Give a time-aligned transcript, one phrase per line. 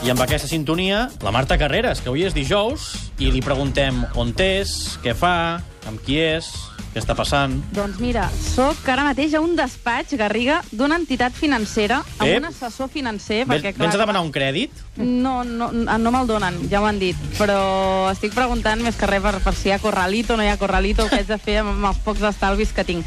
[0.00, 2.86] I amb aquesta sintonia, la Marta Carreras, que avui és dijous,
[3.20, 6.48] i li preguntem on és, què fa, amb qui és,
[6.94, 7.58] què està passant.
[7.76, 12.38] Doncs mira, sóc ara mateix a un despatx, Garriga, d'una entitat financera, amb Ep.
[12.40, 14.72] un assessor financer, Ven, perquè, vens a demanar un crèdit?
[14.96, 19.20] No, no, no me'l donen, ja m'ho han dit, però estic preguntant més que res
[19.20, 21.60] per, per si hi ha corralito o no hi ha corralito, que haig de fer
[21.60, 23.04] amb els pocs estalvis que tinc.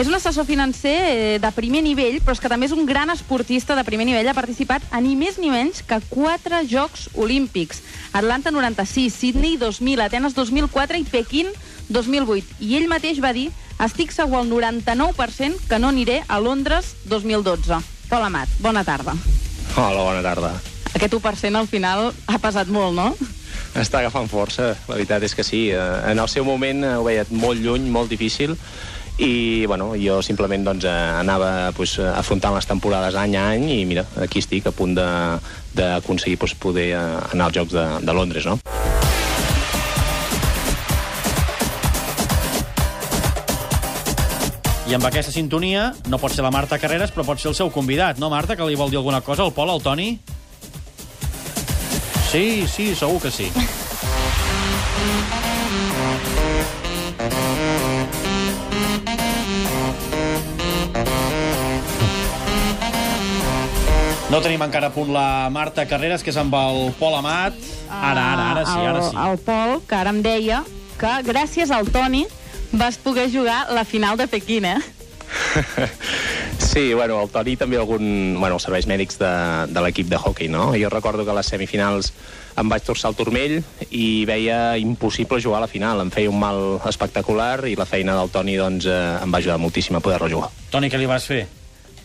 [0.00, 3.10] És un assessor financer eh, de primer nivell, però és que també és un gran
[3.12, 4.30] esportista de primer nivell.
[4.30, 7.82] Ha participat a ni més ni menys que quatre Jocs Olímpics.
[8.16, 11.50] Atlanta 96, Sydney 2000, Atenes 2004 i Pequín
[11.92, 12.56] 2008.
[12.64, 17.82] I ell mateix va dir estic segur al 99% que no aniré a Londres 2012.
[18.08, 19.12] Pol Amat, bona tarda.
[19.76, 20.54] Hola, bona tarda.
[20.94, 23.12] Aquest 1% al final ha pesat molt, no?
[23.76, 25.66] Està agafant força, la veritat és que sí.
[25.76, 25.76] Eh,
[26.08, 28.56] En el seu moment ho veia molt lluny, molt difícil,
[29.18, 33.84] i bueno, jo simplement doncs, eh, anava pues, afrontant les temporades any a any i
[33.84, 35.38] mira, aquí estic a punt de-
[35.74, 38.58] d'aconseguir pues, poder eh, anar als Jocs de, de Londres, no?
[44.90, 47.70] I amb aquesta sintonia no pot ser la Marta Carreras, però pot ser el seu
[47.70, 50.08] convidat, no, Marta, que li vol dir alguna cosa al Pol, al Toni?
[52.30, 53.50] Sí, sí, segur que sí.
[64.30, 67.56] No tenim encara a punt la Marta Carreras, que és amb el Pol Amat.
[67.90, 69.16] Ara, ara, ara sí, ara sí.
[69.16, 70.60] El, el Pol, que ara em deia
[71.00, 72.22] que gràcies al Toni
[72.70, 74.78] vas poder jugar la final de Pequín, eh?
[76.70, 78.36] Sí, bueno, el Toni també algun...
[78.38, 79.30] Bueno, els serveis mèdics de,
[79.74, 80.68] de l'equip de hockey, no?
[80.78, 82.12] Jo recordo que a les semifinals
[82.60, 83.56] em vaig torçar el turmell
[83.90, 86.04] i veia impossible jugar a la final.
[86.04, 89.58] Em feia un mal espectacular i la feina del Toni doncs, eh, em va ajudar
[89.58, 90.52] moltíssim a poder-lo jugar.
[90.70, 91.48] Toni, què li vas fer?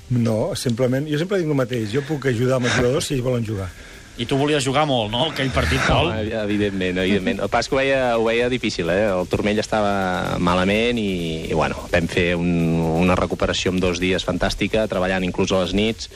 [0.09, 1.07] No, simplement...
[1.09, 1.89] Jo sempre dic el mateix.
[1.93, 3.69] Jo puc ajudar amb els jugadors si ells volen jugar.
[4.15, 6.07] I tu volies jugar molt, no?, aquell partit, Pol?
[6.07, 7.41] Home, evidentment, evidentment.
[7.43, 9.09] El pas que ho veia, ho veia difícil, eh?
[9.11, 12.47] El turmell estava malament i, i bueno, vam fer un,
[13.01, 16.07] una recuperació en dos dies fantàstica, treballant inclús a les nits,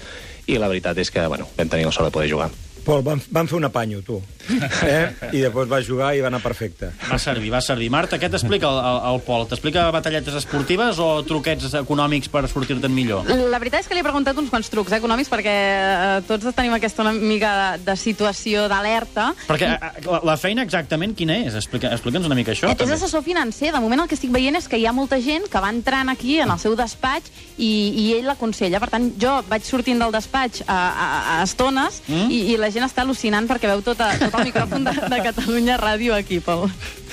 [0.48, 2.48] i la veritat és que, bueno, vam tenir la sort de poder jugar.
[2.90, 4.16] Pol, van, van fer un apanyo, tu.
[4.50, 5.12] Eh?
[5.38, 6.88] I després va jugar i va anar perfecte.
[7.06, 7.92] Va servir, va servir.
[7.94, 9.44] Marta, què t'explica el, el, el Pol?
[9.52, 13.30] T'explica batalletes esportives o truquets econòmics per sortir-te'n millor?
[13.30, 16.50] La veritat és que li he preguntat uns quants trucs eh, econòmics perquè eh, tots
[16.58, 19.28] tenim aquesta una mica de, de situació d'alerta.
[19.52, 21.54] Perquè eh, la, la feina exactament quina és?
[21.62, 22.74] Explica- Explica'ns una mica això.
[22.74, 23.70] És assessor financer.
[23.76, 26.10] De moment el que estic veient és que hi ha molta gent que va entrant
[26.10, 27.30] aquí en el seu despatx
[27.62, 27.70] i,
[28.02, 28.82] i ell l'aconsella.
[28.82, 31.08] Per tant, jo vaig sortint del despatx a, a,
[31.38, 32.30] a estones Mm?
[32.34, 35.22] i, i la gent està al·lucinant perquè veu tot, a, tot el micròfon de, de
[35.26, 36.68] Catalunya Ràdio aquí, Pol.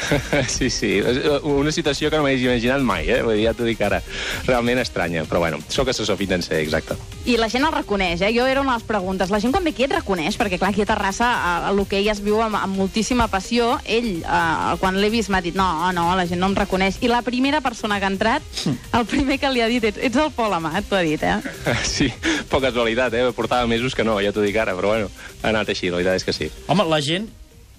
[0.49, 1.01] sí, sí,
[1.43, 3.21] una situació que no m'hagués imaginat mai, eh?
[3.25, 4.01] Vull dir, ja t'ho dic ara.
[4.47, 6.97] Realment estranya, però bueno, sóc assessor financer, exacte.
[7.27, 8.33] I la gent el reconeix, eh?
[8.37, 9.33] Jo era una de les preguntes.
[9.33, 11.31] La gent quan ve aquí et reconeix, perquè clar, aquí a Terrassa
[11.75, 13.77] l'hoquei es viu amb, amb moltíssima passió.
[13.85, 17.01] Ell, eh, quan l'he vist, m'ha dit no, no, la gent no em reconeix.
[17.01, 20.23] I la primera persona que ha entrat, el primer que li ha dit, ets, ets
[20.23, 21.41] el Pol Amat, t'ho ha dit, eh?
[21.97, 22.11] Sí,
[22.51, 23.25] poca casualitat, eh?
[23.37, 25.11] Portava mesos que no, ja t'ho dic ara, però bueno,
[25.43, 26.51] ha anat així, la veritat és que sí.
[26.73, 27.29] Home, la gent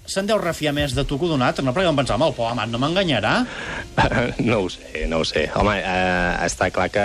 [0.08, 1.74] se'n deu refiar més de tu que d'un altre, no?
[1.76, 3.34] Perquè vam pensar, home, el Pol Amat no m'enganyarà.
[4.48, 5.44] No ho sé, no ho sé.
[5.58, 7.04] Home, eh, està clar que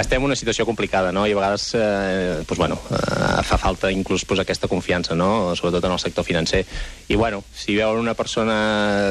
[0.00, 1.26] estem en una situació complicada, no?
[1.28, 5.54] I a vegades, eh, doncs, bueno, eh, fa falta inclús pues, aquesta confiança, no?
[5.54, 6.64] Sobretot en el sector financer.
[7.06, 8.56] I, bueno, si veuen una persona,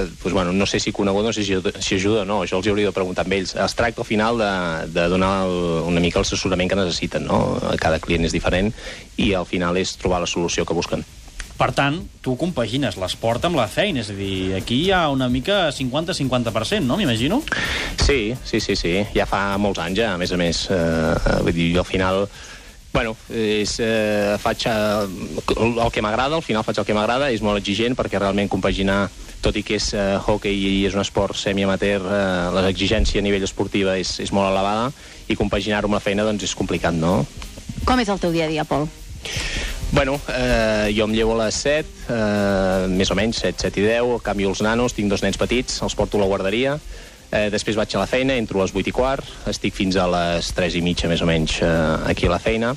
[0.10, 2.68] doncs, bueno, no sé si coneguda, no sé si, si ajuda o no, això els
[2.68, 3.56] hi hauria de preguntar amb ells.
[3.56, 4.54] Es tracta, al final, de,
[4.92, 7.62] de donar el, una mica l'assessorament que necessiten, no?
[7.82, 8.74] Cada client és diferent
[9.16, 11.06] i, al final, és trobar la solució que busquen.
[11.56, 15.30] Per tant, tu compagines l'esport amb la feina, és a dir, aquí hi ha una
[15.32, 16.98] mica 50-50%, no?
[17.00, 17.40] M'imagino?
[18.04, 18.98] Sí, sí, sí, sí.
[19.16, 20.66] Ja fa molts anys, ja, a més a més.
[20.68, 22.28] Eh, vull dir, jo al final...
[22.96, 24.76] Bueno, és, eh, faig eh,
[25.56, 28.52] el, el que m'agrada, al final faig el que m'agrada, és molt exigent perquè realment
[28.52, 29.10] compaginar,
[29.44, 33.44] tot i que és eh, hockey i és un esport semi-amateur, eh, l'exigència a nivell
[33.48, 34.92] esportiva és, és molt elevada
[35.28, 37.26] i compaginar-ho amb la feina doncs, és complicat, no?
[37.88, 38.88] Com és el teu dia a dia, Pol?
[39.92, 43.86] Bueno, eh, jo em llevo a les 7, eh, més o menys, 7, 7 i
[43.86, 46.76] 10, canvio els nanos, tinc dos nens petits, els porto a la guarderia,
[47.32, 50.08] eh, després vaig a la feina, entro a les 8 i quart, estic fins a
[50.12, 51.70] les 3 i mitja, més o menys, eh,
[52.12, 52.76] aquí a la feina.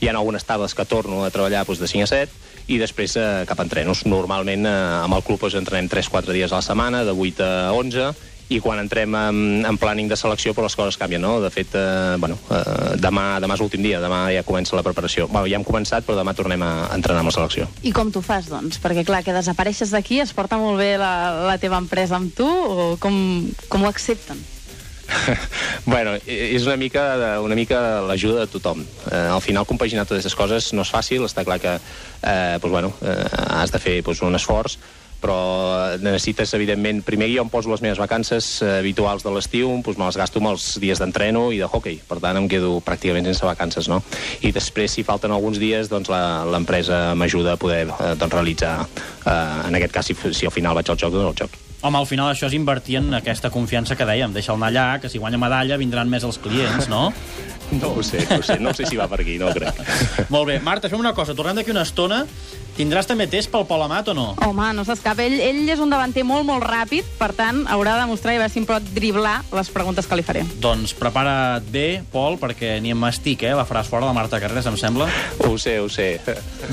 [0.00, 2.32] Hi ha algunes tardes que torno a treballar doncs, de 5 a 7,
[2.66, 4.04] i després eh, cap a entrenos.
[4.08, 4.74] Normalment eh,
[5.04, 8.12] amb el club doncs, entrenem 3-4 dies a la setmana, de 8 a 11,
[8.52, 11.38] i quan entrem en, en planning de selecció però les coses canvien, no?
[11.40, 15.26] De fet, eh, bueno, eh, demà, demà és l'últim dia, demà ja comença la preparació.
[15.32, 17.68] Bueno, ja hem començat, però demà tornem a entrenar amb la selecció.
[17.82, 18.80] I com t'ho fas, doncs?
[18.84, 21.12] Perquè, clar, que desapareixes d'aquí, es porta molt bé la,
[21.48, 23.16] la teva empresa amb tu, o com,
[23.72, 24.42] com ho accepten?
[25.84, 28.84] bueno, és una mica, de- una mica l'ajuda de tothom.
[29.10, 32.72] Eh, al final, compaginar totes aquestes coses no és fàcil, està clar que eh, doncs,
[32.72, 33.24] bueno, eh,
[33.60, 34.78] has de fer doncs, un esforç,
[35.24, 39.96] però necessites, evidentment, primer jo em poso les meves vacances eh, habituals de l'estiu, doncs
[39.96, 43.24] me les gasto amb els dies d'entreno i de hockey, per tant em quedo pràcticament
[43.32, 44.02] sense vacances, no?
[44.44, 48.76] I després, si falten alguns dies, doncs la- l'empresa m'ajuda a poder eh, doncs, realitzar,
[49.24, 51.60] eh, en aquest cas, si, si al final vaig al joc, doncs al joc.
[51.84, 54.32] Home, al final això és invertir en aquesta confiança que dèiem.
[54.32, 57.10] Deixa'l anar allà, que si guanya medalla vindran més els clients, no?
[57.76, 59.82] No ho sé, no ho sé, no sé si va per aquí, no ho crec.
[60.32, 60.56] Molt bé.
[60.64, 61.34] Marta, fem una cosa.
[61.36, 62.22] Tornem d'aquí una estona.
[62.74, 64.24] Tindràs també test pel Pol Amat o no?
[64.42, 65.22] Home, no s'escapa.
[65.22, 68.42] Ell, ell és un davanter molt, molt ràpid, per tant, haurà de mostrar i a
[68.42, 70.42] veure si em pot driblar les preguntes que li faré.
[70.62, 73.54] Doncs prepara't bé, Pol, perquè ni em mastic, eh?
[73.54, 75.06] La faràs fora la Marta Carreras, em sembla.
[75.46, 76.08] Ho sé, ho sé.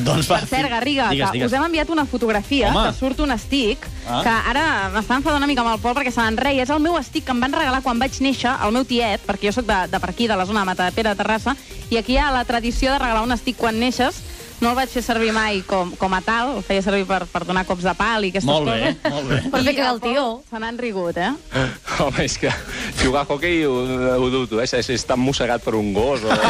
[0.01, 0.39] Doncs va.
[0.41, 1.51] Per cert, Garriga, digues, digues.
[1.51, 2.87] us hem enviat una fotografia Home.
[2.89, 4.21] que surt un estic Ah.
[4.25, 4.63] que ara
[4.95, 6.63] m'està enfadant una mica amb el Pol perquè se reia.
[6.63, 9.51] És el meu estic que em van regalar quan vaig néixer, el meu tiet, perquè
[9.51, 11.55] jo sóc de, de per aquí, de la zona de Matapera, de Terrassa,
[11.91, 14.15] i aquí hi ha la tradició de regalar un estic quan neixes.
[14.61, 17.41] No el vaig fer servir mai com, com a tal, el feia servir per, per
[17.49, 19.13] donar cops de pal i aquestes Molt bé, coses.
[19.15, 19.39] molt bé.
[19.49, 20.25] Pot fer que el tio.
[20.51, 21.31] Se n'han rigut, eh?
[22.01, 22.53] Home, és que
[23.01, 23.73] jugar a hockey ho,
[24.21, 24.67] ho dubto, eh?
[24.69, 26.29] Si està mossegat per un gos o...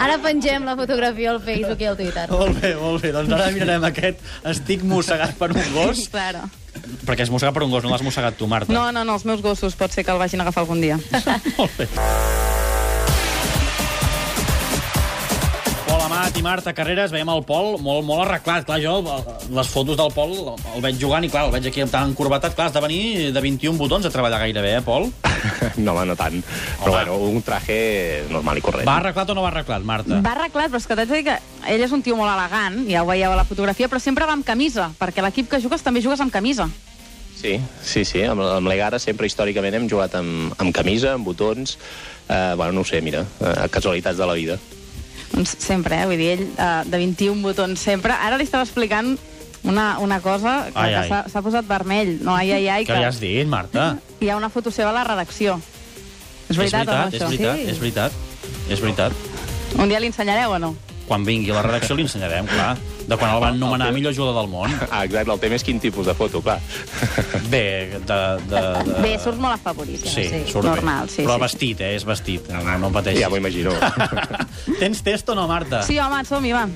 [0.00, 2.26] Ara pengem la fotografia al Facebook i al Twitter.
[2.32, 3.12] Molt bé, molt bé.
[3.14, 6.06] Doncs ara mirarem aquest estic mossegat per un gos.
[6.14, 6.42] Claro.
[7.06, 8.72] Perquè és mossegat per un gos, no l'has mossegat tu, Marta.
[8.72, 10.98] No, no, no, els meus gossos pot ser que el vagin a agafar algun dia.
[11.58, 11.86] Molt bé.
[16.30, 18.62] Amat i Marta Carreras, veiem el Pol molt, molt arreglat.
[18.62, 19.00] Clar, jo
[19.50, 20.30] les fotos del Pol
[20.76, 22.54] el veig jugant i clar, el veig aquí tan encorbatat.
[22.54, 25.10] Clar, has de venir de 21 botons a treballar gairebé, eh, Pol?
[25.80, 26.38] No, home, no tant.
[26.84, 28.86] Però bueno, un traje normal i corrent.
[28.86, 30.20] Va arreglat o no va arreglat, Marta?
[30.22, 31.36] Va arreglat, però és que t'haig de dir que
[31.74, 34.38] ell és un tio molt elegant, ja ho veieu a la fotografia, però sempre va
[34.38, 36.68] amb camisa, perquè l'equip que jugues també jugues amb camisa.
[37.34, 38.22] Sí, sí, sí.
[38.22, 41.80] Amb, amb l'Egara sempre històricament hem jugat amb, amb camisa, amb botons...
[42.30, 44.60] Eh, bueno, no ho sé, mira, eh, casualitats de la vida.
[45.32, 46.06] Doncs sempre, eh?
[46.10, 48.12] Vull dir, ell uh, de 21 botons sempre.
[48.12, 49.12] Ara li estava explicant
[49.62, 52.16] una, una cosa que, Ai, que s'ha- posat vermell.
[52.24, 53.92] No, ai, ai, ai, Què li has dit, Marta?
[54.20, 55.60] hi ha una foto seva a la redacció.
[56.50, 57.28] És veritat, o no, és això?
[57.30, 57.70] veritat, Sí.
[57.70, 58.12] és veritat,
[58.68, 59.12] és veritat.
[59.78, 60.74] Un dia li ensenyareu o no?
[61.10, 62.76] Quan vingui a la redacció li ensenyarem, clar.
[63.10, 64.70] De quan el van nomenar millor jugador del món.
[64.94, 66.60] Ah, exacte, el tema és quin tipus de foto, clar.
[67.50, 68.18] Bé, de...
[68.46, 68.94] de, de...
[69.02, 70.04] Bé, surts molt afavorit.
[70.06, 70.44] Sí, sí.
[70.52, 71.16] surt Normal, bé.
[71.16, 71.42] sí, Però sí.
[71.42, 71.96] vestit, eh?
[71.98, 72.46] És vestit.
[72.54, 73.24] No, no, no pateixis.
[73.24, 73.74] Ja m'ho imagino.
[74.82, 75.82] Tens test o no, Marta?
[75.88, 76.68] Sí, home, som-hi, va.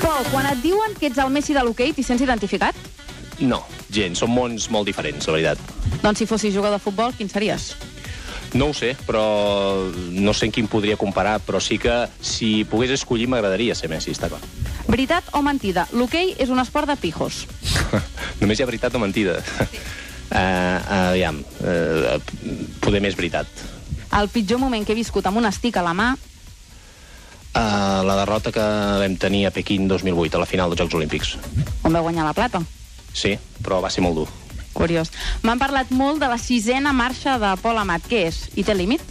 [0.00, 2.80] Pol, quan et diuen que ets el Messi de l'hoquei, t'hi sents identificat?
[3.44, 3.60] No,
[3.92, 6.00] gens, són mons molt diferents, la veritat.
[6.00, 7.74] Doncs si fossis jugador de futbol, quin series?
[8.54, 9.22] No ho sé, però
[10.10, 14.10] no sé en quin podria comparar, però sí que si pogués escollir m'agradaria ser Messi,
[14.14, 14.40] està clar.
[14.90, 15.86] Veritat o mentida?
[15.94, 17.44] L'hoquei és un esport de pijos.
[18.40, 19.38] Només hi ha veritat o mentida?
[19.44, 19.68] Sí.
[20.30, 20.78] Uh,
[21.10, 22.18] aviam, uh,
[22.82, 23.46] poder més veritat.
[24.18, 26.10] El pitjor moment que he viscut amb un estic a la mà
[27.50, 31.32] Uh, la derrota que vam tenir a Pequín 2008, a la final dels Jocs Olímpics.
[31.82, 32.60] on va guanyar la plata.
[33.12, 34.28] Sí, però va ser molt dur.
[34.80, 35.12] Curiós.
[35.44, 38.06] M'han parlat molt de la sisena marxa de Pol Amat.
[38.08, 38.46] Què és?
[38.56, 39.04] I té límit?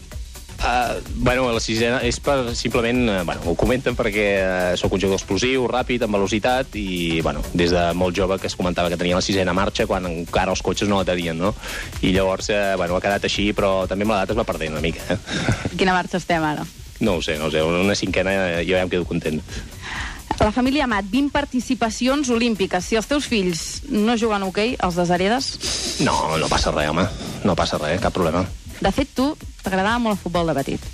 [0.59, 2.97] Uh, bueno, la sisena és per simplement...
[3.07, 7.45] Uh, bueno, ho comenten perquè uh, sóc un jugador explosiu, ràpid, amb velocitat, i bueno,
[7.53, 10.63] des de molt jove que es comentava que tenia la sisena marxa quan encara els
[10.65, 11.53] cotxes no la tenien, no?
[12.03, 14.83] I llavors, uh, bueno, ha quedat així, però també amb l'edat es va perdent una
[14.83, 15.19] mica, eh?
[15.79, 16.67] Quina marxa estem ara?
[16.99, 19.39] No ho sé, no ho sé, una cinquena jo ja em quedo content.
[20.39, 22.85] La família Amat, 20 participacions olímpiques.
[22.85, 25.49] Si els teus fills no juguen a hoquei, els desheredes?
[26.05, 27.03] No, no passa res, home,
[27.43, 28.45] no passa res, cap problema.
[28.79, 29.33] De fet, tu
[29.65, 30.85] t'agradava molt el futbol de petit.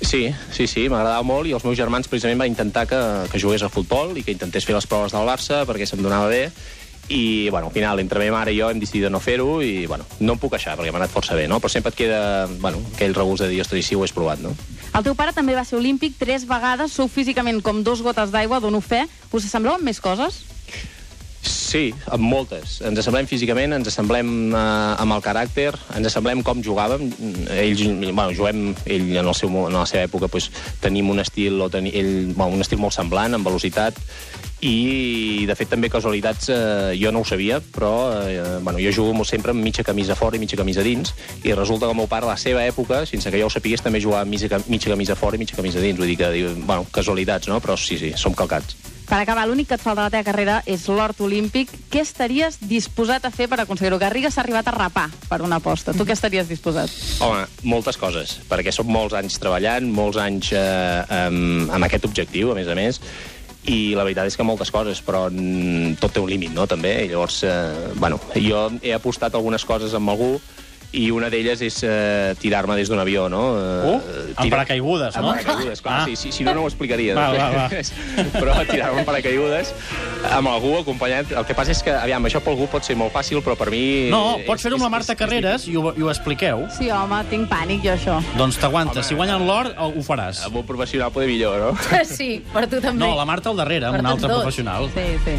[0.00, 3.62] Sí, sí, sí, m'agradava molt i els meus germans precisament van intentar que, que jugués
[3.62, 6.48] a futbol i que intentés fer les proves del Barça perquè se'm donava bé
[7.08, 9.84] i, bueno, al final, entre ma mare i jo hem decidit de no fer-ho i,
[9.86, 11.60] bueno, no em puc queixar perquè m'ha anat força bé, no?
[11.60, 12.20] Però sempre et queda,
[12.60, 14.54] bueno, aquell regust de dir, ostres, sí, ho he provat, no?
[14.94, 18.60] El teu pare també va ser olímpic tres vegades, sou físicament com dos gotes d'aigua,
[18.62, 19.00] dono fe.
[19.34, 20.44] Us semblaven més coses?
[21.74, 22.76] Sí, amb moltes.
[22.86, 24.58] Ens assemblem físicament, ens assemblem eh,
[25.02, 27.08] amb el caràcter, ens assemblem com jugàvem.
[27.50, 30.52] Ells, bueno, juguem, ell en, el seu, en la seva època pues,
[30.84, 33.98] tenim un estil, o teni, ell, bueno, un estil molt semblant, amb velocitat,
[34.62, 39.18] i de fet també casualitats eh, jo no ho sabia, però eh, bueno, jo jugo
[39.18, 41.10] molt sempre amb mitja camisa fora i mitja camisa dins,
[41.42, 43.82] i resulta que el meu pare a la seva època, sense que jo ho sapigués,
[43.82, 47.50] també jugava mitja, mitja camisa fora i mitja camisa dins, vull dir que, bueno, casualitats,
[47.50, 47.58] no?
[47.58, 48.93] Però sí, sí, som calcats.
[49.04, 51.70] Per acabar, l'únic que et falta de la teva carrera és l'hort olímpic.
[51.92, 53.98] Què estaries disposat a fer per aconseguir-ho?
[54.00, 55.92] Garriga s'ha arribat a rapar per una aposta.
[55.92, 56.92] Tu què estaries disposat?
[57.24, 62.52] Home, moltes coses, perquè som molts anys treballant, molts anys eh, amb, amb aquest objectiu,
[62.52, 63.00] a més a més,
[63.68, 65.26] i la veritat és que moltes coses, però
[66.00, 69.94] tot té un límit, no?, també, i llavors, eh, bueno, jo he apostat algunes coses
[69.96, 70.34] amb algú
[70.94, 73.42] i una d'elles és eh, tirar-me des d'un avió, no?
[73.58, 75.20] Eh, Uh, amb paracaigudes, no?
[75.20, 76.04] Amb paracaigudes, clar, Ah.
[76.06, 77.14] sí, sí, si no, no ho explicaria.
[77.14, 77.68] Va, va, va.
[78.40, 79.72] Però tirar-me amb paracaigudes
[80.30, 81.32] amb algú acompanyat...
[81.36, 83.68] El que passa és que, aviam, això per algú pot ser molt fàcil, però per
[83.74, 84.08] mi...
[84.10, 86.64] No, és- pots fer-ho amb la és- Marta és- Carreres i ho, i ho expliqueu.
[86.78, 88.18] Sí, home, tinc pànic, jo, això.
[88.38, 89.02] Doncs t'aguanta.
[89.04, 90.44] Si guanyen l'or, ho ho faràs.
[90.46, 91.76] Amb un professional poder millor, no?
[92.14, 93.04] Sí, per tu també.
[93.04, 94.40] No, la Marta al darrere, amb un altre dos.
[94.42, 94.88] professional.
[94.94, 95.36] Sí, sí.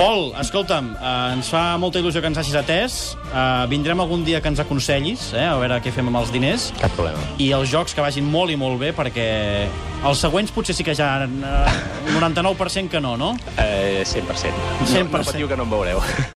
[0.00, 2.94] Pol, escolta'm, eh, ens fa molta il·lusió que ens hagis atès.
[3.28, 6.70] Eh, vindrem algun dia que ens aconsellis, eh, a veure què fem amb els diners.
[6.80, 7.20] Cap problema.
[7.36, 9.68] I els jocs que vagin molt i molt bé, perquè
[10.02, 11.28] els següents potser sí que ja...
[11.28, 11.76] Eh,
[12.16, 13.36] 99% que no, no?
[13.58, 14.56] Eh, 100%.
[14.88, 15.10] 100%.
[15.12, 16.00] No, no patiu que no em veureu.